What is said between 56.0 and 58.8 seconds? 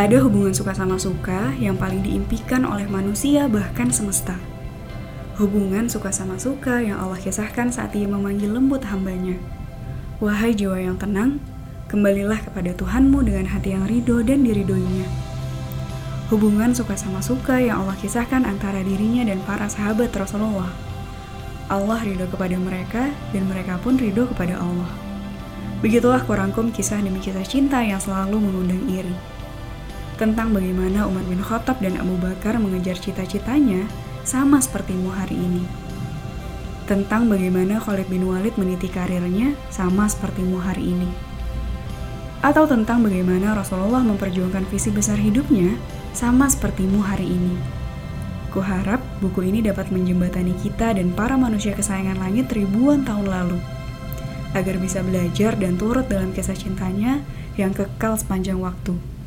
dalam kisah cintanya yang kekal sepanjang